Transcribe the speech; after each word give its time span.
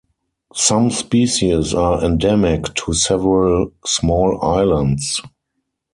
Some 0.55 0.89
species 0.89 1.75
are 1.75 2.03
endemic 2.03 2.73
to 2.73 2.93
several 2.95 3.71
small 3.85 4.43
islands. 4.43 5.21